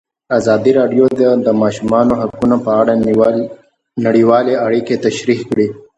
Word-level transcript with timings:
ازادي 0.37 0.71
راډیو 0.79 1.05
د 1.19 1.21
د 1.45 1.47
ماشومانو 1.61 2.13
حقونه 2.21 2.55
په 2.65 2.71
اړه 2.81 2.93
نړیوالې 4.05 4.53
اړیکې 4.65 4.95
تشریح 5.05 5.39
کړي. 5.49 5.67